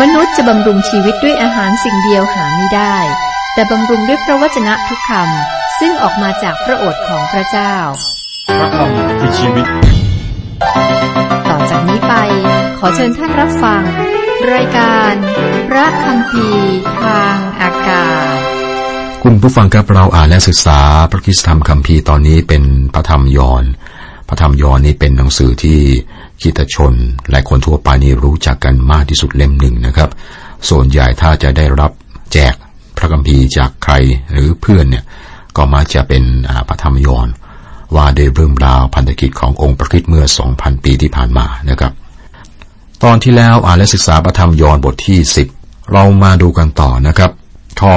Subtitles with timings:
[0.00, 2.96] มนุษย์จะบำรุงชีวิตด้วยอาหารสิ่งเดียวหาไม่ได้
[3.54, 7.74] แต่บำรุงด้วยพระวจนะทุกคำซึ่งออกมาจากพระโอษฐ์ของพระเจ้า
[8.58, 9.66] พระคำคือชีวิต
[11.48, 12.14] ต่อจากนี้ไป
[12.78, 13.82] ขอเชิญท่านรับฟัง
[14.54, 15.12] รายการ
[15.68, 16.48] พระคำพี
[17.02, 18.38] ทางอากาศ
[19.22, 20.80] คุณผู้ฟังครับเราอ่านและศึกษา
[21.10, 22.62] พระคิสธรรมคัมภีร์ตอนนี้เป็น
[22.94, 24.01] พระธรรมยอห์นพ
[24.32, 25.78] ระธรรมยอห์นนี้เป็นหนังสือที่
[26.42, 26.92] คิดชน
[27.30, 30.10] และคนทั่วไปนี่รู้จักกันมากที่สุดเล่มหนึ่งนะครับ
[30.68, 31.92] ส่วนใหญ่ถ้าจะได้รับ
[32.32, 32.54] แจก
[32.96, 33.94] พระคัมภีร์จากใคร
[34.32, 35.04] หรือเพื่อนเนี่ย
[35.56, 36.24] ก็มักจะเป็น
[36.68, 37.28] พระธรรมยอห์น
[37.96, 41.92] ว่าด้วยเรื่องราวพันธกิจขององค์พระคริสต์เมื่อ 2,000 ปีที่ผ่านมานะครับ
[43.02, 45.18] ตอนที่แล้วอ่านและศึกษาพระธรรมยอห์นบทที่
[45.56, 47.30] 10 เรามาดูกันต่อนะครับ
[47.80, 47.92] ข้อ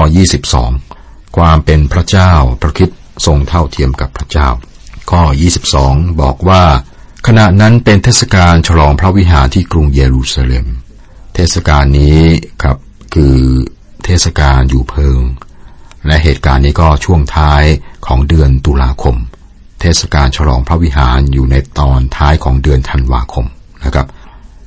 [0.65, 2.31] 22 ความเป็นพระเจ้า
[2.61, 4.47] พระคริสต์ทรงเท่าเทียมกับพระเจ้า
[5.09, 5.21] ข้อ
[5.71, 6.63] 22 บอกว่า
[7.27, 10.65] ขณะนั้นเป็นเทศกาลฉลองพระวิหารที่กรุงเยรูซาเล็ม
[11.35, 12.21] เทศกาลนี้
[12.61, 12.77] ครับ
[13.13, 13.37] คือ
[14.05, 15.19] เทศกาลอยู่เพิง
[16.07, 17.63] และเหตุการณ์นี้ก็ช่วงท้าย
[18.05, 19.15] ของเดือนตุลาคม
[19.81, 23.45] เทศกาลฉลองพระวิหารอยู่ในตอนท้ายของเดือนธันวาคม
[23.85, 24.07] นะครับ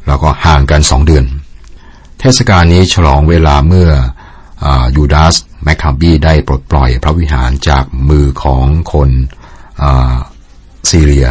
[0.07, 1.25] แล้วก็ห่างกันสองเดือน
[2.21, 3.91] เทศกาลนี้ฉลองเวลาเมื่อ
[4.93, 5.34] อยูดาส
[5.65, 9.11] แมคคาบีได้ปลดปล่อยพระวิหารจากมือของคน
[9.83, 9.84] อัส
[10.91, 11.29] ซีเรีย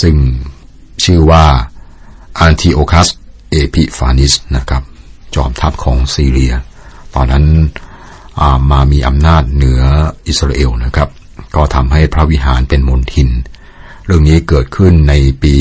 [0.00, 0.14] ซึ่ง
[1.04, 1.44] ชื่อว่า
[2.38, 3.08] อันติโอคัส
[3.50, 4.82] เอพิฟานิสนะครับ
[5.34, 6.52] จอมทัพของซีเรีย
[7.14, 9.82] ตอนนั้นามามีอำนาจเหนือ
[10.26, 11.08] อิสราเอลนะครับ
[11.54, 13.28] ก็ทำให้พระวิหารเป็นมลทิน
[14.06, 15.54] เรื่องนี้เกิดขึ้นในปี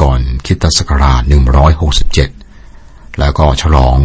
[0.00, 1.22] ก่อนคริสตศักราช
[2.40, 3.98] 167 แล้วก็ฉลอง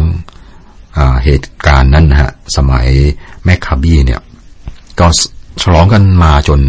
[0.96, 2.86] อเหตุการณ์นั้นนะฮะสมัย
[3.44, 4.20] แมคคาบีเนี่ย
[5.00, 5.06] ก็
[5.62, 6.60] ฉลองกันมาจน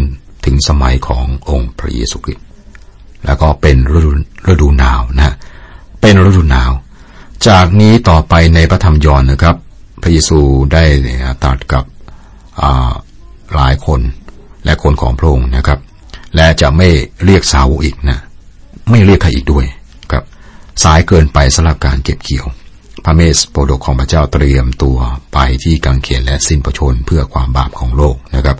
[0.46, 2.44] ถึงสมัยขององค์พระเยซูคริสต์
[3.26, 4.12] แล้วก็เป็นฤดู
[4.50, 5.34] ฤดูหนาวนะ
[6.00, 6.70] เป็นฤดูหนาว
[7.48, 9.56] จากนี้ต่อไปในพระธรรมยอห์นนะครับ
[10.02, 10.38] พระเยซู
[10.72, 10.84] ได้
[11.42, 11.84] ตรัสกับ
[13.54, 14.00] หลายคน
[14.64, 15.78] และคนของพระองค์นะครับ
[16.36, 16.88] และจะไม่
[17.24, 18.18] เรียกสาวอีกนะ
[18.90, 19.64] ไม่เรียกใครอีกด้วย
[20.12, 20.24] ครับ
[20.84, 22.46] สายเกินไปสำหรับการเก็บเกี่ยว
[23.04, 24.98] พระเมสโปรดกของพระเจ้าเตรียมตัว
[25.32, 28.56] ไปที่กังเขนและสิ้นประชนเพื่อความบาปของโลกนะครับ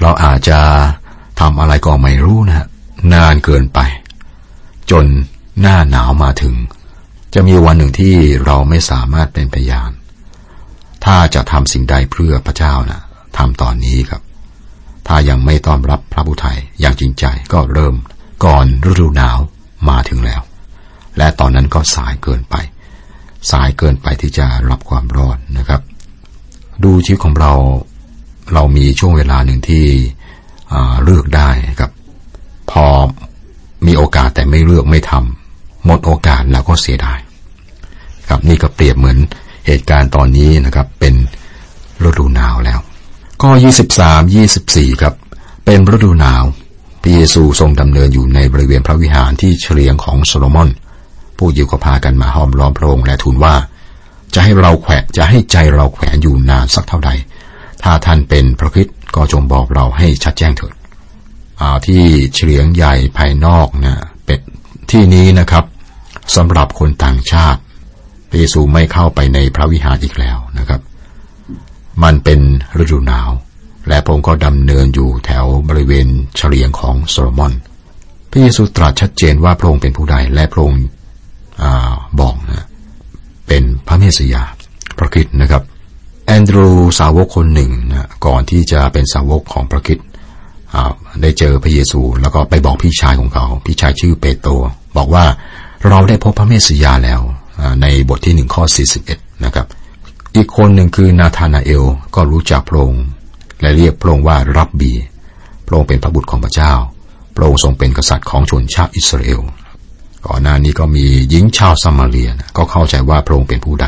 [0.00, 0.60] เราอาจจะ
[1.40, 2.66] ทำอะไรก็ไม่รู้นะฮะ
[3.12, 3.80] นานเกินไป
[4.90, 5.04] จน
[5.60, 6.54] หน้าหนาวมาถึง
[7.34, 8.14] จะมีวันหนึ่งที่
[8.44, 9.90] เราไม่สามารถเป็นพยาน
[11.04, 13.00] ถ้าจะทำสิ่งใดเพื่อพระเจ้านะ
[13.36, 14.22] ทำตอนนี้ครับ
[15.06, 17.94] ถ้ายังไม่ต้อนรับพระผู้ไทยอย่างจริงใจก็เริ่ม
[18.44, 19.38] ก่อนฤดูหนาว
[19.88, 20.42] มาถึงแล้ว
[21.18, 22.54] และตอนนั้นก็สายเกินไป
[23.50, 25.80] สายเกินไปที่จะรับความรอดนะครับ
[26.84, 27.52] ดูชีวิตของเรา
[28.52, 29.84] เรามีช่วงเวลาหนึ่งที่
[31.04, 31.48] เลือกได้
[31.80, 31.90] ครับ
[32.70, 32.84] พอ
[33.86, 37.18] มีโอกาสแต่ไม่เลือกไม่ทำหมดโอกาสแล้วก็เสียดาย
[38.28, 39.18] ครับนี่ก็เปรียบเหมือน
[39.66, 41.14] เหตุการณ์ตอนนี้นะครับ เป็น
[42.04, 42.78] ฤดูหนาวแล้ว
[43.42, 43.48] ก็
[44.06, 45.14] 23 24ครับ
[45.64, 46.42] เป็นฤดูหนาว
[47.02, 50.70] พระเยซูทรงดำเนินอยู่ในบริเวณพระวิหารที่เฉลียงของโซโลมอน
[51.36, 53.54] ผู้ยิวก็พากันมาห้อมล้อมพระองค์และทูลว่า
[54.34, 57.10] จะให้เราแขวะจะให้ใจเราแขวนอยู่นานสักเท่าใด
[57.82, 60.74] ถ้าท่านเป็นพระคริสต์ ก็จงบอกเราให้ชัดแจ้งเถิด
[61.86, 62.02] ที่
[62.34, 64.40] เฉลียงใหญ่ภายนอกนะเป็น
[64.90, 65.64] ที่นี้นะครับ
[66.36, 67.60] สำหรับคนต่างชาติ
[68.28, 70.80] พระเยซูไม่เข้าไปในพระวิหารอีกแล้วนะครับ
[72.02, 72.40] มันเป็น
[72.82, 73.30] ฤดูหนาว
[73.88, 76.06] และพระองค์ก็ดำเนินอยู่แถวบริเวณ
[76.36, 77.52] เฉลียงของโซโลมอน
[78.30, 80.82] พระเยซูตรัสชัดเจนว่าพระองค์เป็นผู้ใดและพระองค์
[82.20, 82.66] บอกนะ
[83.48, 84.42] เป็นพระเมสสยา
[84.98, 85.62] พระคริสต์นะครับ
[86.26, 90.06] แอนดรูสาวกคนหนึ่งนะก่อนที่จะเป็นสาวกของพระคริสต์
[90.74, 90.92] อ่า
[91.22, 94.52] ได้เจอพระเยซู แล้วก็ไปบอกพี่ชายของเขา พี่ชายชื่อเปโตร
[94.96, 95.24] บอกว่า
[95.88, 97.20] เราได้พบพระเมสสิยาแล้ว
[97.82, 98.64] ในบทที่หนึ่งข้อ
[99.04, 99.66] 41 นะครับ
[100.36, 101.84] อีกคนหนึ่งคือนาธานาเอล
[102.14, 103.04] ก็รู้จักพระองค์
[103.60, 104.92] และเรียกพระองค์ว่ารับบี
[105.66, 106.72] พระองค์เป็นพระบุตรของพระเจ้า
[107.36, 109.40] พระองค์ทรงเป็นกษัตริย์ของชนชาติอิสราเอล
[110.26, 113.86] ก่อนหน้านี้ก็มีหญิงชาวซามาเรียนะก็เข้าใจว่าพระองค์เป็นผู้ใด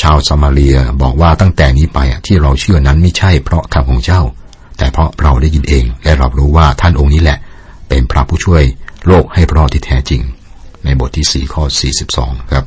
[0.00, 4.22] ชาวซามาเรียบอกว่าตั้งแต่นี้ไปที่เราเชื่อนั้นไม่ใช่เพราะคำของเจ้า
[4.78, 7.38] แต่เพราะเราได้ยินเองและเรารู้ว่าท่านองค์นี้แหละ
[7.88, 8.62] เป็นพระผู้ช่วย
[9.06, 10.22] โลกให้รอดที่แท้จริง
[10.84, 11.64] ในบทที่ 4 ข้อ
[12.08, 12.64] 42 ครับ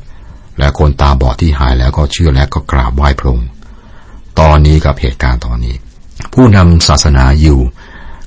[0.58, 3.48] และคนตาบอดที่หายแล้วก็เชื่อและก็กราบไหว้พระองค์
[4.40, 5.74] ตอนนี้กับเหตุการณ์ตอนนี้
[6.34, 7.58] ผู้นำศาสนาอยิว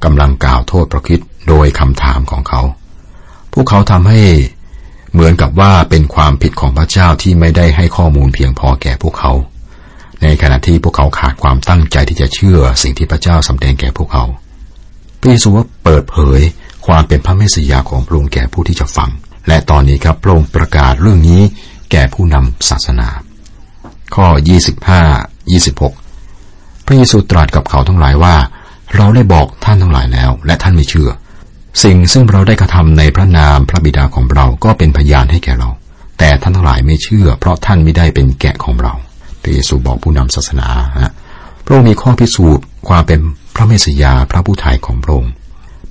[0.03, 2.61] กำลังกล่าวโทษพระคริสต์โดยคำถามของเขา
[3.53, 4.19] พวกเขาทำให้
[5.17, 9.31] เหมือนกับว่าเป็นความผิดของพระเจ้าที่ไม่ได้ให้ข้อมูลเพียงพอแก่พวกเขา
[10.21, 14.25] ในขณะที่พวกเขาขาดความตั้งใจที่จะเชื่อสิ่งที่พระเจ้าสำแดงแก่พวกเขา
[15.19, 15.49] พระเยซู
[15.83, 16.39] เปิดเผย
[16.87, 19.09] ความเป็นพระเมสสิยาของพระองค์แก่ผู้ที่จะฟัง
[19.47, 21.41] และตอนนี้ครับพระองค์ประกาศเรื่องนี้
[21.91, 23.09] แก่ผู้นำศาสนา
[24.15, 24.27] ข้อ
[25.11, 25.51] 25
[25.93, 28.35] 26 พระเยซูตรัสกับเขาทั้งหลายว่า
[28.95, 31.09] เราได้บอกท่านทั้งหลายแล้ว และท่านไม่เชื่อ
[31.83, 35.69] สิ่งซึ่งเราได้กระทำในพระนามพระบิดาของเราก็เป็นพยานให้แก่เรา
[36.19, 38.93] แต่ท่านทั้งหลายไม่เชื่อ เพราะท่านไม่ได้เป็นแกะของเรา
[39.41, 40.67] พระเยซูบอกผู้นำศาสนา
[40.99, 41.11] ฮะ
[41.65, 43.19] พระองค์มีข้อพิสูจน์ความเป็น
[43.55, 45.31] พระเมสสยาพระผู้ไถ่ของพระองค์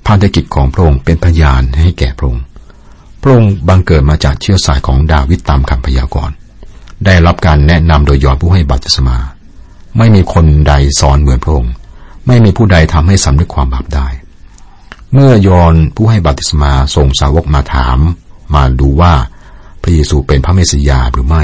[0.05, 2.43] พันธกิจของพระองค์เป็นพยานให้แก่พระองค์
[3.21, 6.35] พระองค์บังเกิดมาจากเชื้อสายของดาวิดตามคำพยากรณ์
[7.05, 9.17] ได้รับการแนะนำโดยยอนผู้ให้บัพติศมา
[9.97, 11.73] ไม่มีคนใดสอนเหมือนพระองค์
[12.27, 14.07] ไม่มีผู้ใดทำให้สำนึกความบาปได้
[15.13, 17.99] เมื่อยอนผู้ให้บัติศมาส่งสาวกมาถาม
[18.55, 19.13] มาดูว่า
[19.81, 21.43] พระเยซูเป็นพระเมสสยาหรือไม่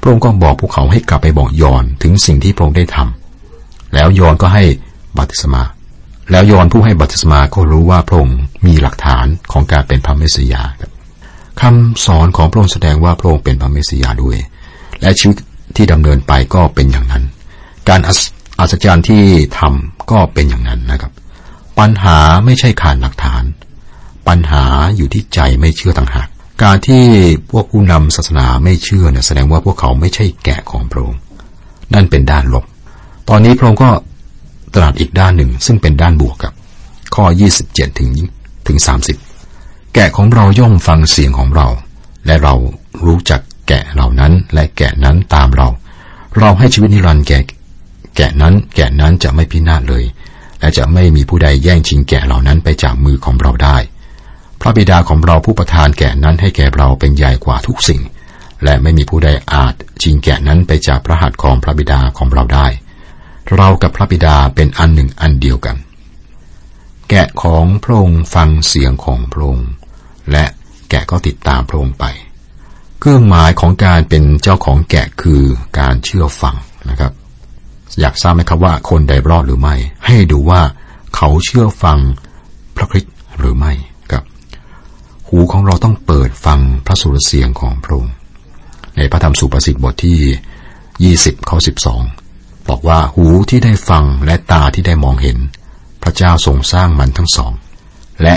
[0.00, 4.64] พระองค์ก็บอกพวกเขาให้กลับไปบอกยอนถึงสิ่งที่พระองค์ได้ทำแล้วยอนก็ให้
[5.18, 5.62] บัติศมา
[6.30, 10.62] แล้วยอนผู้ให้บัติศมาก็รู้ว่าพระองค์มีหลักฐานของการเป็นพระเมสสยา
[11.60, 14.36] คำสอนของพระองค์แสดงว่าพระองค์เป็นพระเมสสยาด้วย
[15.00, 15.36] และชีวิต
[15.76, 17.24] ที่ดำเนินไปก็เป็นอย่างนั้น
[17.88, 18.00] การ
[18.60, 19.22] อัศจรรย์ที่
[19.58, 21.12] ทำก็เป็นอย่างนั้นนะครับ
[21.78, 23.42] ปัญหาไม่ใช่ขาดหลักฐาน
[24.28, 24.64] ปัญหา
[24.96, 26.28] อยู่ที่ใจไม่เชื่อต่างหาก
[26.62, 27.04] การที่
[27.50, 31.20] พวกผู้นำศาสนาไม่เชื่อเนี่ยแสดงว่าพวกเขาไม่ใช่แกะของพระองค์
[31.94, 32.64] นั่นเป็นด้านลบ
[33.28, 33.90] ตอนนี้พระองค์ก็
[34.74, 36.52] ตรัสอีกด้านหนึ่งซึ่งเป็นด้านบวกกับ
[37.14, 37.24] ข้อ
[37.62, 38.10] 27 ถึง
[38.66, 38.78] ถึง
[39.36, 41.68] 30 แกะของเราย่อมฟังเสียงของเรา
[42.26, 42.54] และเรา
[43.06, 45.68] รู้จักแกะเหล่านั้นและแกะนั้นตามเรา
[46.38, 47.38] เราให้ชีวิตนิรันดร์แก่
[48.16, 50.04] แกะนั้นแกะนั้นจะไม่พินาศเลย
[50.62, 53.76] และจะไม่มีผู้ใดแย่งชิงแกะเหล่านั้นไปจากมือของเราได้
[54.60, 58.02] พระบิดาของเราผู้ประทานแกะนั้นให้แก่เราเป็นใหญ่กว่าทุกสิ่ง
[58.64, 62.66] และไม่มีผู้ใดอาจชิงแกะนั้นไปจากพระหัตถ์ของพระบิดาของเราได้
[63.56, 65.76] เรากับพระบิดาเป็นอันหนึ่งอันเดียวกัน
[67.10, 69.70] แกะของพระองค์ฟังเสียงของพระองค์
[70.30, 70.44] และ
[70.90, 72.04] แกะก็ติดตามพระองค์ไป
[73.00, 75.42] เครื่องหมายของการเป็นเจ้าของแกะคือ
[75.78, 76.56] การเชื่อฟัง
[76.90, 77.12] นะครับ
[78.00, 79.74] อยากทราบไหมครับว่าคนใดรอดหรือไม่
[80.06, 80.62] ให้ดูว่า
[81.16, 81.98] เขาเชื่อฟัง
[82.76, 83.72] พระคริสต์หรือไม่
[84.10, 84.24] ครับ
[85.28, 88.14] หูของเราต้องเปิดฟังพระสุรเสียงของพระองค์
[88.96, 91.58] ในพระธรรมสุภาษิตบทที่ 20ข้อ
[92.12, 95.38] 12 บอกว่าหูที่ได้ฟังและตาที่ได้มองเห็น
[96.02, 97.52] พระเจ้าทรงสร้างมันทั้งสอง
[98.22, 98.34] และ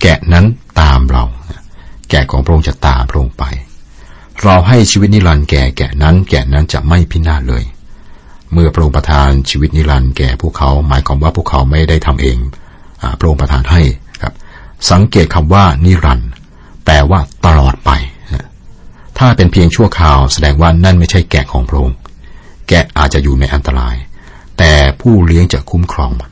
[0.00, 0.44] แกะนั้น
[0.80, 1.24] ตามเรา
[2.10, 3.44] แกะของพระองค์จะตามพระองค์ไป
[4.42, 7.64] เราให้ชีวิตนิรันดร์แก่แก่นั้น แก่นั้นจะไม่พินาศเลย
[8.52, 12.38] เมื่อพระองค์ประทานชีวิตนิรันดร์แก่พวกเขา หมายความว่าพวกเขาไม่ได้ทำเอง
[13.02, 13.82] อพระองค์ประทานให้
[14.22, 14.34] ครับ
[14.90, 16.30] สังเกตคำว่านิรันดร์
[16.84, 17.90] แปลว่าตลอดไป
[19.18, 21.96] ถ้าเป็นเพียงชั่วคราวแสดงว่านั่นไม่ใช่แกะของพระองค์
[22.68, 23.96] แกะอาจจะอยู่ในอันตราย
[24.58, 26.30] แต่ผู้เลี้ยงจะคุ้มครองมัน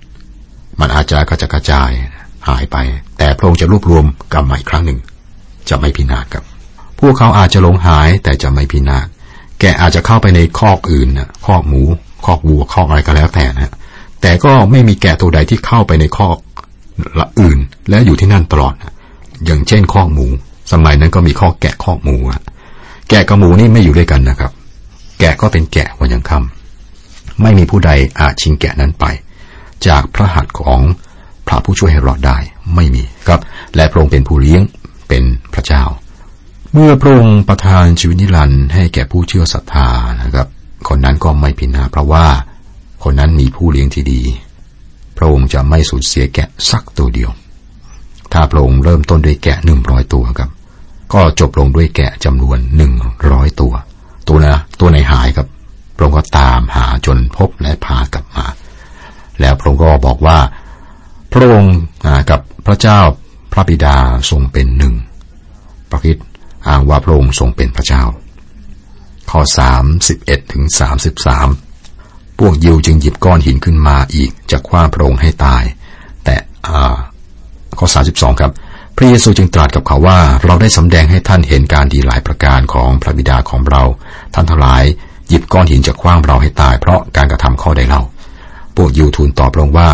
[0.80, 1.90] มันอาจจะกระจกระจาย
[2.48, 2.76] หายไป
[3.18, 4.98] แต่พระองค์จะรวบรวมกลับมาอีกครั้งหนึ่ง
[5.68, 6.44] จะไม่พินาศครับ
[7.00, 9.06] พวกเขาอาจจะหลงหายแต่จะไม่พินาศ
[9.60, 11.82] แกอาจจะเข้าไปในคอกอื่นนะคอกหมู
[12.26, 13.72] คอกวัวคอกอะไรก็แล้วแต่นะ
[14.22, 16.36] แต่ก็ไม่มีแกะตัวใดที่เข้าไปในคอก
[17.18, 17.58] ละอื่น
[17.88, 18.74] และอยู่ที่นั่นตลอด
[19.44, 20.26] อย่างเช่นคอกหมู
[20.72, 22.40] สมัยนั้นก็มีคอกแกะคอกหมูอะ
[23.08, 24.52] แกะกับหมูนี่ไม่อยู่ด้วยกันนะครับ
[25.20, 27.90] แกะก็เป็นแกะวันยังค่ำไม่มีผู้ใด
[28.20, 29.04] อาจชิงแกะนั้นไป
[29.86, 30.80] จากพระหัตถ์ของ
[31.46, 32.38] พระผู้ช่วยให้รอดได้
[32.74, 33.40] ไม่มีครับ
[33.76, 34.62] และพระองค์เป็นผู้เลี้ยง
[35.08, 35.24] เป็น
[35.54, 35.82] พระเจ้า
[36.72, 39.88] เมื่อพระองค์ประทานชีวิตนิรันดร์ให้แก่ผู้เชื่อศรัทธา
[40.22, 40.46] นะครับ
[40.88, 42.26] คนนั้นก็ไม่พินาเพราะว่า
[43.02, 44.22] คนนั้นมีผู้เลี้ยงที่ดี
[45.16, 47.30] พระองค์จะไม่สูญเสียแกะสักตัวเดียว
[48.32, 50.50] ถ้าพระองค์เริ่มต้นด้วยแกะหนึ่งร้อยตัวครับ
[51.14, 52.92] ก็จบลงด้วยแกะจำนวนหนึ่ง
[53.30, 53.72] ร้อยตัว
[54.28, 55.46] ตัวนะตัวไหนหายครับ
[55.96, 58.46] พระองค์ก็ตามหาจนพบและพากลับมา
[59.40, 60.38] แล้วพระองค์ก็บอกว่า
[61.32, 61.76] พระองค์
[62.30, 62.98] กับพระเจ้า
[63.52, 63.96] พระบิดา
[64.30, 64.94] ทรงเป็นหนึ่ง
[65.90, 66.18] พระคิด
[66.68, 68.02] อ้างว่าพระองค์ทรงเป็นพระเจ้า
[69.30, 71.48] ข้อสามสิบเอ็ดถึงสามสิบสาม
[72.38, 75.62] พวกยิวจึงหยิบก้อนหินขึ้นมาอีกจะคว้าพระองค์ให้ตาย
[76.24, 76.36] แต่
[77.78, 78.52] ข้อสาสิบสองครับ
[78.96, 83.82] พระเยซูจึงตรัสกับเขาว่า เราได้สำแดงให้ท่านเห็นการดีหลายประการของพระบิดาของเรา
[84.34, 84.84] ท่านทั้งหลาย
[85.28, 88.02] หยิบก้อนหินจะคว้างเราให้ตาย เพราะการกระทำข้อใดเล่า
[88.76, 89.88] พวกยิวทูลตอบพระองค์ว่า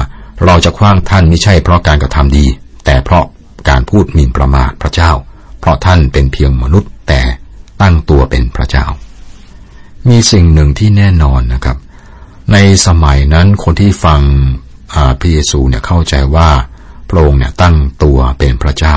[0.47, 2.45] เราจะคว้างท่านไม่ใช่เพราะการกระทำดี
[2.85, 3.25] แต่เพราะ
[3.69, 5.11] การพูดหมิ่นประมาทพระเจ้า
[5.61, 7.21] เพราะท่านเป็นเพียงมนุษย์แต่
[7.83, 8.85] ตั้งตัวเป็นพระเจ้า
[10.11, 11.77] มีสิ่งหนึ่งที่แน่นอนนะครับ
[12.53, 14.21] ในสมัยนั้นคนที่ฟัง
[15.19, 16.51] พระเยซูเนี่ยเข้าใจว่า
[17.09, 18.97] พระองค์เนี่ยตั้งตัวเป็นพระเจ้า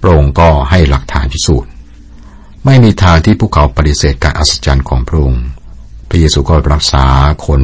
[0.00, 1.70] พระองค์ก็ให้หลักฐานพิสูจน์
[2.64, 5.42] ไม่มีทางที่พวกเขาปฏิเสธการอัศจรรย์ของพระองค์
[6.08, 7.04] พระเยซูก็รักษา
[7.46, 7.60] คน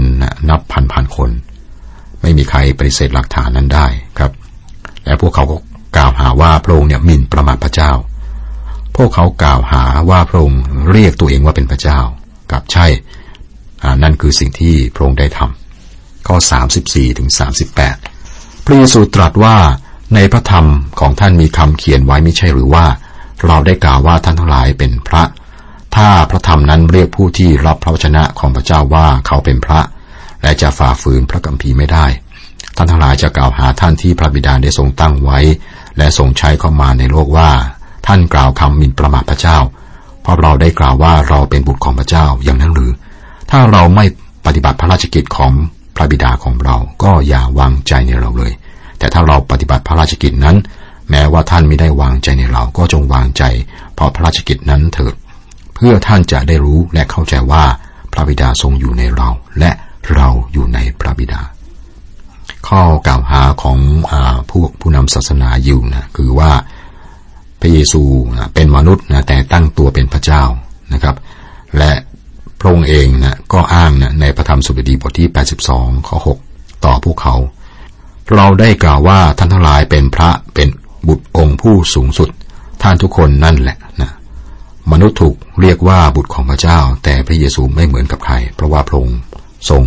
[0.49, 1.30] นับพันพันคน
[2.21, 3.87] ไม่มีใครปฏิเสธหลักฐานนั้นได้
[4.18, 4.33] ครับ
[5.04, 5.57] และพวกเขาก็
[5.97, 7.92] กล่าวหาว่าพระองค์เนี่ยหมิ่นประมาทพระเจ้า
[8.97, 12.00] พวกเขากล่าวหาว่าพระองค์เรียกตัวเองว่าเป็นพระเจ้า
[12.52, 12.87] กับใช่
[14.02, 16.37] นั่นคือสิ่งที่พระองค์ได้ทำข้อ
[16.76, 17.28] 34ถึง
[17.97, 19.57] 38 พระเยซูตรัสว่า
[20.14, 20.67] ในพระธรรม
[21.00, 22.87] ของท่านมีคำเขียนไว้ไม่ใช่หรือว่า
[23.47, 25.23] เราได้กล่าวว่าท่านทั้งหลายเป็นพระ
[25.97, 29.81] ถ้าพระธรรมนั้นเรียกผู้ที่รับพระวจนะของพระเจ้าว่าเขาเป็นพระ
[30.43, 32.07] และจะฝ่าฝืนพระกัมภีร์ไม่ได้
[32.76, 35.38] ท่านทั้งหลายจะกล่าวหาท่านที่พระบิดาได้ทรงตั้งไว้
[35.99, 37.50] และทรงใช้เข้ามาในโลกว่า
[38.07, 39.59] ท่านกล่าวคำหมิ่นประมาทพระเจ้า
[40.28, 42.92] ราะเราได้กล่าวว่าเราเป็นบุตรของพระเจ้าอย่างนั้นหรือ
[43.50, 44.04] ถ้าเราไม่
[44.47, 45.52] ปฏิบัติพระราชกิจของ
[45.97, 48.52] พระบิดาของเราก็อย่าวางใจในเราเลย
[48.99, 50.56] แต่ถ้าเราปฏิบัติพระราชกิจนั้น
[51.11, 53.42] แม้ว่าท่านไม่ได้วางใจในเราก็จงวางใจ
[53.94, 55.14] เพราะพระราชกิจนั้นเถิด
[55.75, 57.64] เพื่อท่านจะได้รู้และเข้าใจว่า
[58.12, 59.70] พระบิดาทรงอยู่ในเรา และ
[60.14, 61.40] เราอยู่ในพระบิดา
[62.68, 63.78] ข้อกล่าวหาของ
[64.11, 64.12] อ
[64.49, 66.50] ผู้ผู้นำศาสนาอยู่นะคือว่า
[67.61, 68.03] พระเยซู
[68.55, 70.43] เป็นมนุษย์นะแต่ตั้งตัวเป็นพระเจ้า
[70.93, 71.17] นะครับ
[71.79, 71.93] และ
[72.61, 75.29] พระองค์เองนะก็อ้างนะในพระธรรมสุบดีบทที่
[75.69, 76.17] 82ข้อ
[76.50, 77.37] 6ต่อพวกเขา
[78.35, 80.69] เราได้กล่าวว่าท่านทั้งหลายเป็นพระเป็น
[81.09, 82.29] บุตรองค์ผู้สูงสุด
[82.83, 84.11] ท่านทุกคนนั่นแหละนะ
[84.93, 89.19] มนุษย์ถูกเรียกว่าบุตรของพระเจ้า แต่พระเยซูไม่เหมือนกับใคร เพราะว่าพระองค์
[89.71, 89.83] ทรง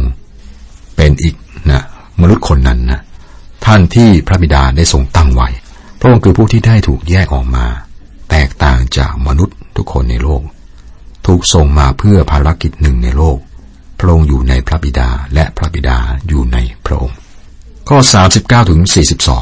[0.96, 1.36] เป็นอีก
[1.70, 1.84] นะ
[2.22, 3.02] มนุษย์คนนั้นนะ
[3.66, 5.48] ท่านที่พระบิดาได้ทรงตั้งไว้
[6.04, 7.66] พระองค์คือผู้ที่ได้ถูกแยกออกมา
[8.32, 10.42] แตกต่างจากมนุษย์ทุกคนในโลก
[11.28, 13.38] ถูกส่งมาเพื่อภารกิจหนึ่งในโลก
[14.00, 17.18] พระองค์อยู่ในพระบิดาและพระบิดาอยู่ในพระองค์
[17.90, 18.00] ข้อ
[18.36, 18.82] 39ถึง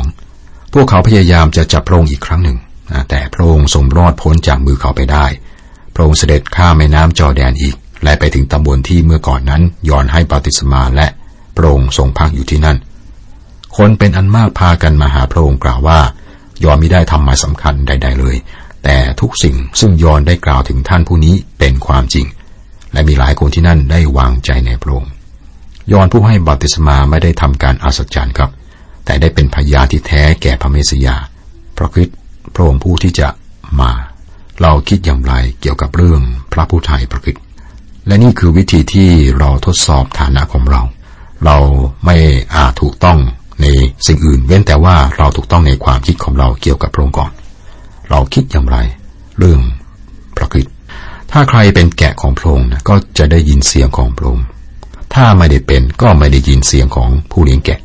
[0.05, 2.57] 42 พวกเขาพยายามจะจับพระองค์อีกครั้งหนึ่ง
[3.09, 5.25] แต่พระองค์ทรงรอดพ้นจากมือเขาไปได้
[5.93, 11.07] พระองค์เสด็จข้ามแม่น้ำจอแดนอีก และไปถึงตำบลที่เมื่อก่อนนั้นยอนให้ปฏิสมาและ
[11.55, 12.77] พระองค์ทรงพักอยู่ที่นั่น
[13.77, 15.99] คนเป็นอันมากพากันมาหาพระองค์กล่าวว่า
[16.63, 18.35] ยอนไม่ได้ทำหมายสำคัญใด ๆ เลย
[18.83, 22.25] แต่ทุกสิ่งซึ่งยอนได้กล่าวถึงท่านผู้นี้เป็นความจริง
[22.93, 25.11] และมีหลายคนที่นั่นได้วางใจในพระองค์
[25.91, 28.51] ยอนผู้ให้บัติสมาไม่ได้ทำการอัศจรรย์ครับ
[29.05, 31.15] แต่ได้เป็นพยานที่แท้แก่พระเมสยา
[31.77, 32.09] พระคิด
[32.53, 33.27] พระองค์ผู้ที่จะ
[33.79, 33.91] มา
[34.61, 36.21] เราคิดอย่างไรเกี่ยวกับเรื่อง
[36.53, 37.35] พระผู้ไทยพระคิด
[38.07, 40.81] และนี่คือวิธีที่เราทดสอบฐานะของเรา
[41.45, 41.57] เรา
[42.05, 42.15] ไม่
[42.55, 43.19] อาจถูกต้อง
[43.61, 43.65] ใน
[44.07, 47.31] สิ่งอื่น เว้นแต่ว่าเราถูกต้องในความคิดของเราเกี่ยวกับพระองค์ก่อน
[48.09, 48.77] เราคิดอย่างไร
[49.39, 49.59] เรื่อง
[50.37, 50.67] พระคิด
[51.31, 54.45] ถ้าใครเป็นแกะของพระองค์ก็จะได้ยินเสียงของพระองค์
[55.13, 57.79] ถ้าไม่ได้เป็นก็ไม่ได้ยินเสียงของผู้เลี้ยงแกะ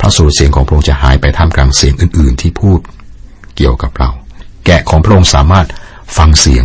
[0.00, 2.80] พระสุรเสียงของพระองค์จะหายไปท่ามกลางเสียงอื่น ๆ ที่พูด
[3.56, 4.10] เกี่ยวกับเรา
[4.66, 5.66] แกะของพระองค์สามารถ
[6.16, 6.64] ฟังเสียง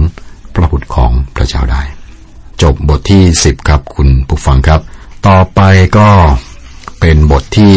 [0.53, 1.81] พระบุตรของพระเจ้าได้
[2.61, 4.81] จบบทที่สิบครับคุณผู้ฟังครับ
[5.27, 5.61] ต่อไป
[5.97, 6.09] ก็
[6.99, 7.75] เป็นบทที่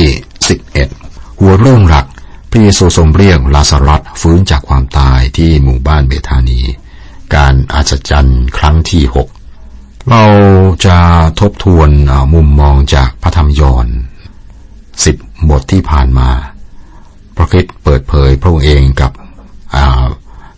[0.51, 0.89] สิบเอ็ด
[1.41, 2.07] หัวเรื่องหลัก
[2.51, 6.61] พระเยซูทรงเรียกลาซารัสฟื้นจากความตายที่หมู่บ้านเบธานี
[7.35, 9.29] การอัศจรรย์ครั้งที่หก
[10.11, 10.25] เรา
[10.87, 10.99] จะ
[11.41, 11.91] ทบทวน
[12.35, 13.87] มุมมองจากพระธรรมยอน
[15.05, 15.17] สิบ
[15.51, 16.31] บทที่ผ่านมา
[17.37, 19.13] พระคิดเปิดเผยพระองค์เองกับ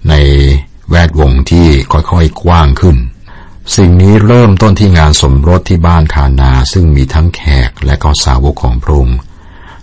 [0.09, 0.15] ใน
[0.91, 2.97] แวดวงที่ค่อยๆกว้างขึ้น
[3.77, 9.19] สิ่งนี้เริ่มต้นที่งานสมรสที่บ้านคานา ซึ่งมีทั้งแขกและก็สาวกของพระองค์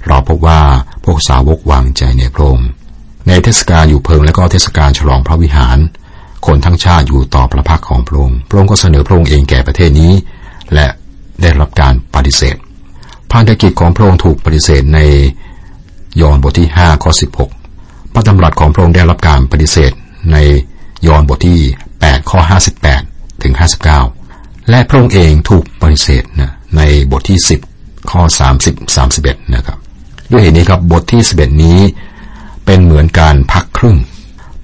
[0.07, 0.61] เราพบว่า
[1.05, 2.69] พวกสาวกวางใจในพระองค์
[3.27, 5.77] ในเทศกาลอยู่เพิงและก็เทศกาลฉลองพระวิหาร
[6.45, 10.13] คนทั้งชาติอยู่ต่อพระพักของพระองค์พระองค์ก็เสนอพระองค์เองแก่ประเทศนี้
[10.73, 10.87] และ
[11.41, 12.55] ได้รับการปฏิเสธ
[13.31, 14.99] พันธกิจของพระองค์ถูกปฏิเสธใน
[16.21, 17.11] ยอห์นบทที่ 5 ข้อ
[17.61, 19.91] 16 พระดำรัสของพระองค์ได้รับการปฏิเสธ
[20.31, 20.37] ใน
[21.07, 21.59] ยอห์นบทที่
[21.95, 22.39] 8 ข้อ
[22.91, 23.53] 58 ถึง
[24.07, 27.39] 59 และพระองค์เองถูกปฏิเสธนะในบทที่
[27.73, 28.21] 10 ข้อ
[28.63, 29.77] 30 31 นะครับ
[30.31, 31.79] ด้วยเหตุนี้ครับบทที่11นี้
[32.65, 33.97] เป็นเหมือนการพักครึ่ง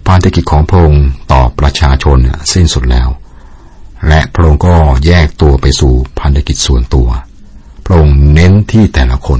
[0.08, 2.18] พันธกิจของพระองค์ต่อประชาชน
[2.54, 3.10] สิ้นสุดแล้ว
[4.08, 7.08] และพระองค์ก็แยกตัวไปสู่พันธกิจส่วนตัว
[7.86, 9.40] พระองค์เน้นที่แต่ละคน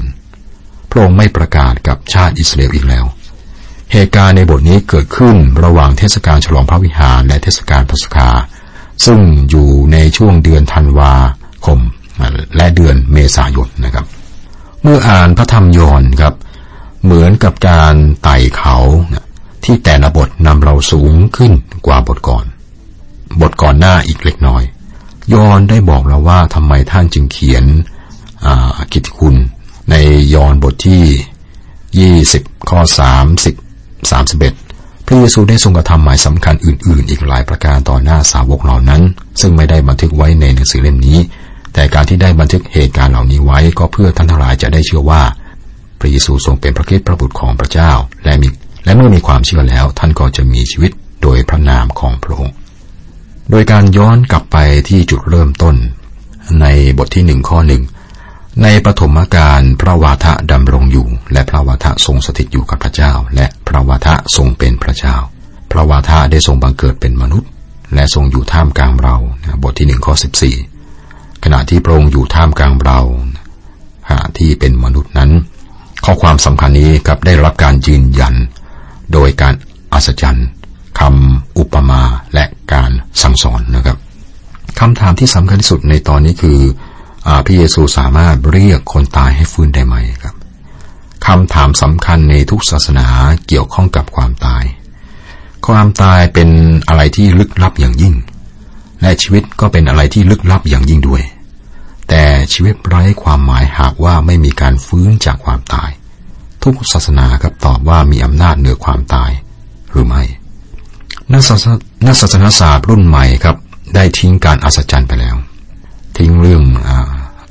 [0.90, 3.04] พระองค์ไม่ประกาศกับชาติอิสราเอลอีกแล้ว
[3.92, 8.28] เหตุการณ์ในบทนี้เกิดขึ้นระหว่างเทศกาลฉลองพระวิหารและเทศกาลพระสกา
[9.04, 11.12] ซึ่งอยู่ในช่วงเดือนธันวา
[11.66, 11.78] คม
[12.56, 14.06] และเดือนเมษายนนะครับ
[14.88, 16.34] เมื่ออ่านพระธรรมยอนครับ
[17.04, 18.76] เหมือนกับการไต่เขา
[19.64, 21.52] ที่แต่ละบทนำเราสูงขึ้น
[21.86, 22.44] กว่าบทก่อน
[23.40, 24.62] บทก่อนหน้าอีกเล็กน้อย
[25.34, 27.64] ยอนได้บอกเราว่าทำไมท่านจึงเขียน
[28.92, 29.36] กิตคุณ
[29.90, 29.94] ใน
[30.34, 32.80] ยอนบทที่ 20 ข้อ
[33.54, 39.02] 30 31 พระเยซูได้ทรงกระทำหมายสำคัญอื่น ๆ อีกหลายประการต่อหน้าสาวกเหล่านั้น
[39.40, 41.18] ซึ่งไม่ได้บันทึกไว้ในหนังสือเล่มนี้
[41.76, 45.22] แต่การที่ได้บันทึกเหตุการณ์เหล่านี้ไว้ก็เพื่อท่านทั้งหลายจะได้เชื่อว่า
[46.00, 47.92] พระเยซูทรงเป็นพระคิดพระบุตรของพระเจ้า
[48.24, 48.48] และมี
[48.84, 50.92] และเมื่อมีความเชื่อแล้ว ท่านก็จะมีชีวิต
[51.22, 52.54] โดยพระนามของพระองค์
[53.50, 54.56] โดยการย้อนกลับไป
[54.88, 55.76] ที่จุดเริ่มต้น
[56.60, 56.66] ใน
[56.98, 57.82] บทที่หนึ่งข้อหนึ่ง
[58.62, 65.16] ในปฐมกาลพระวาทะดำรงอยู่ และพระวาทะทรงสถิตอยู่กับพระเจ้า และพระวาทะทรงเป็นพระเจ้า
[65.72, 67.50] พระวาทะได้ทรงบังเกิดเป็นมนุษย์
[67.94, 69.16] และทรงอยู่ท่ามกลางเรา
[69.62, 70.56] บทที่หนึ่งข้อสิบสี่
[71.48, 73.00] ขณะที่พระองค์อยู่ท่ามกลางเรา
[74.08, 75.30] ขณะที่เป็นมนุษย์นั้น
[76.04, 78.34] ข้อความสำคัญนี้ครับได้รับการยืนยัน
[79.12, 79.54] โดยการ
[79.92, 80.48] อัศจรรย์
[81.00, 82.02] คำอุปมา
[82.34, 82.90] และการ
[83.22, 83.96] สั่งสอนนะครับ
[84.80, 86.58] คำถามที่สำคัญที่สุดในตอนนี้คือ
[87.26, 90.34] อพระเยซูสามารถเรียกคนตายให้ฟื้นได้ไหมครับ
[91.26, 93.06] คำถามสำคัญในทุกศาสนา
[93.46, 94.64] เกี่ยวข้องกับความตาย
[95.66, 96.48] ความตายเป็น
[96.88, 98.14] อะไรที่ลึกลับอย่างยิ่ง
[99.02, 101.22] และชีวิตก็เป็นอะไรที่ลึกลับอย่างยิ่งด้วย
[102.52, 105.90] ชีวิตไร้ความหมายหากว่าไม่มีการฟื้นจากความตาย
[106.62, 109.30] ทุกศาสนาครับตอบว่ามีอำนาจเหนือความตาย
[109.90, 110.22] หรือไม่
[111.32, 113.56] นักศาสนาศาสตร์รุ่นใหม่ครับ
[113.94, 115.36] ได้ทิ้งการอัศจรรย์ไปแล้ว
[116.16, 116.62] ทิ้งเรื่อง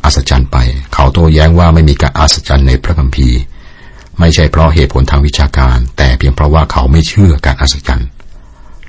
[0.03, 0.57] อัศจรรย์ไป
[0.93, 3.39] เขาโต้แย้งว่าไม่มีการอัศจรรย์ในพระคัมภีร์
[4.19, 8.09] ไม่ใช่เพราะเหตุผลทางวิชาการ แต่เพียงเพราะว่าเขาไม่เชื่อการอัศจรรย์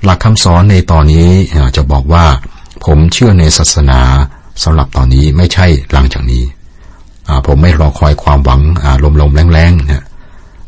[0.03, 1.29] หลักคำสอนในตอนนี้
[1.77, 2.25] จะบอกว่า
[2.85, 4.01] ผมเชื่อในศาสนา
[4.63, 6.43] สำหรับตอนนี้ไม่ใช่หลังจากนี้
[7.45, 8.61] ผมไม่รอคอยความหวัง
[9.21, 10.03] ลมๆแรงๆนะ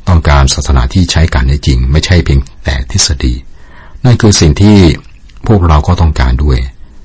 [0.07, 3.33] ต้องการศาสนาที่ใช้การได้จริง ไม่ใช่เพียงแต่ทฤษฎี
[4.05, 4.77] นั่นคือสิ่งที่
[5.47, 6.57] พวกเราก็ต้องการด้วย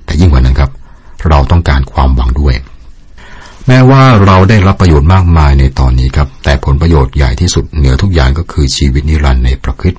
[0.05, 0.71] แต่ยิ่งกว่านั้นครับ
[1.29, 2.55] เราต้องการความหวังด้วย
[3.67, 9.95] แม้ว่าเราได้รับประโยชน์มากมายในตอนนี้ครับ แต่ผลประโยชน์ใหญ่ที่สุดเหนือทุกอย่างก็คือชีวิตนิรันดร์ในประคิด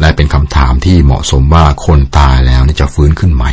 [0.00, 3.50] และเป็นคำถามที่เหมาะสมว่าคนตายแล้วจะฟื้นขึ้นใหม่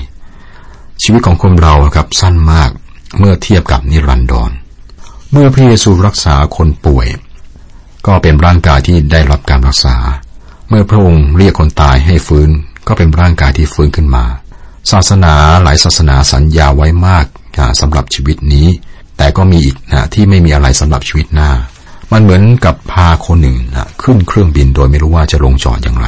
[1.03, 2.71] ชีวิตของคนเราครับสั้นมาก
[3.19, 4.51] เมื่อเทียบกับนิรันดร
[5.31, 7.07] เมื่อพระเยซูรักษาคนป่วย
[8.07, 9.95] ก็เป็นร่างกายที่ได้รับการรักษา
[10.69, 12.49] เมื่อพระองค์เรียกคนตายให้ฟื้น
[12.87, 14.25] ก็เป็นร่างกายที่ฟื้นขึ้นมา
[14.91, 17.25] ศาสนาหลายศาสนาสัญญาไว้มาก
[17.81, 18.67] สำหรับชีวิตนี้
[19.17, 21.51] แต่ก็มีอีกนะที่ไม่มีอะไรสำหรับชีวิตหน้า
[22.11, 26.07] มันเหมือนกับพาคนหนึ่งนะขึ้นเครื่องบินโดยไม่รู้ว่าจะลงจอดอย่างไร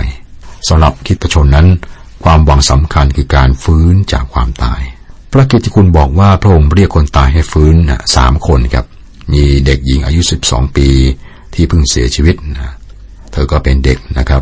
[0.68, 1.68] สำหรับคิดประชนนั้น
[2.24, 4.82] ความหวังสำคัญคือการฟื้นจากความตาย
[5.32, 7.76] พระกิติคุณบอกว่าพระองค์เรียกคนตายให้ฟื้น
[8.16, 8.86] สามคนครับ
[9.34, 10.88] มีเด็กหญิงอายุสิบสองปี
[11.54, 12.74] ที่เพิ่งเสียชีวิตนะ
[13.32, 14.42] เธอก็เป็นเด็กนะครับ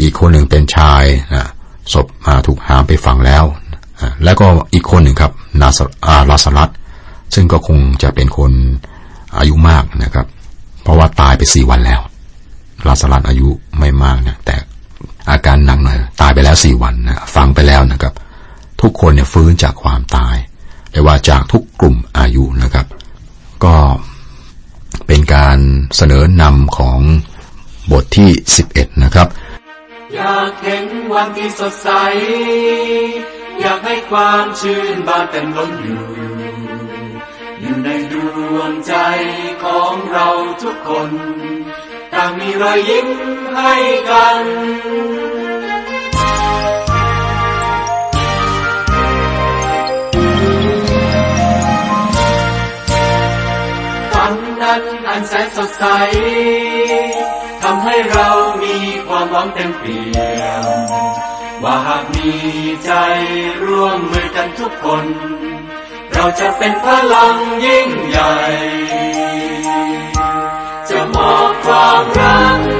[0.00, 1.04] อีกคนหนึ่งเป็นชาย
[1.34, 1.46] นะ
[1.92, 3.44] ศพมาถูกหามไปฝังแล้ว
[4.24, 6.70] แล้วก็อีกคนหนึ่งครับนาสอาลาสลัด
[7.34, 8.52] ซึ่งก็คงจะเป็นคน
[9.38, 10.26] อายุมากนะครับ
[10.82, 12.00] เพราะว่าตายไปสี่วันแล้ว
[12.86, 14.56] ลาสลัดอายุไม่มากนะแต่
[15.30, 18.12] อาการหนักหน่อย ตายไปแล้วสี่วันนะฟังไปแล้วนะครับ
[18.80, 20.36] ทุกคนเนี่ยฟื้นจากความตาย
[20.92, 22.86] แต่ว่าจากทุกกลุ่มอายุนะครับ
[23.64, 23.76] ก็
[25.06, 25.58] เป็นการ
[25.96, 27.00] เสนอนำของ
[27.92, 29.28] บทที่สิบเอ็ดนะครับ
[30.14, 31.88] อยากเห็นวันที่สดใส
[33.60, 36.02] อยากให้ความชื่นบานเต็มล้นอยู่
[37.60, 38.14] อยู่ในด
[38.54, 38.94] วงใจ
[39.64, 40.26] ของเรา
[40.62, 41.10] ทุกคน
[42.12, 43.08] ต่างมีรอยยิ้ม
[43.54, 43.74] ให้
[44.08, 44.44] กัน
[54.12, 55.84] ฝันนั้นอันแสนสดใส
[57.62, 58.28] ทำให้เรา
[58.62, 60.04] มีความหวังเต็มเปี่
[60.40, 60.64] ยม
[61.62, 62.30] ว่าหากมี
[62.84, 62.90] ใจ
[63.66, 65.04] ร่วมมือกันทุกคน
[66.12, 68.32] เราจะเป็นพลังยิ่งใหญ่
[71.18, 72.77] จะมอบความรัก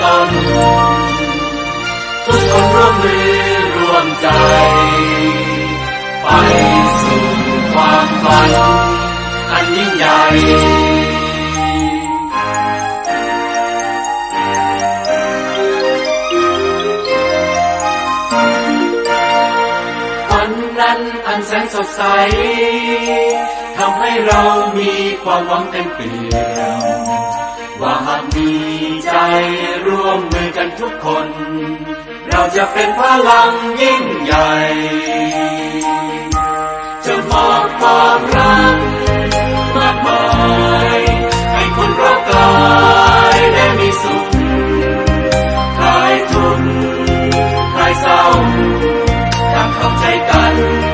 [0.00, 1.20] จะเริ่มต้น
[2.26, 3.32] ทุกคนร่วมมือ
[3.76, 4.26] ร่วมใจ
[6.22, 6.26] ไป
[7.04, 7.24] สู่
[7.72, 8.54] ความฝัน
[9.52, 10.20] อันยิ่งใหญ่
[20.30, 22.02] ฝันนั้นอันแสนสดใส
[23.76, 24.40] ทำให้เรา
[24.78, 26.60] มีความหวังเต็มเปี่ย
[26.98, 26.99] ม
[27.82, 28.50] ว่าหากมี
[29.10, 29.16] ใจ
[29.86, 31.26] ร่วมมือกันทุกคน
[32.28, 34.52] เราจะเป็นพลังยิ่งใหญ่
[37.04, 38.76] จะมอบความรัก
[39.76, 40.24] มากมา
[40.96, 40.98] ย
[41.54, 42.52] ให้คนรักกา
[43.36, 44.24] ยได้มีสุข
[45.78, 46.68] คลายทุกข์
[47.74, 48.22] คลายเศร้า
[49.54, 50.89] ทำเข้าใจกัน